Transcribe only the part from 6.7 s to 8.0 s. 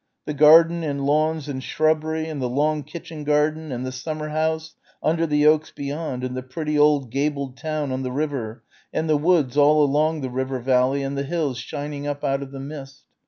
old gabled "town"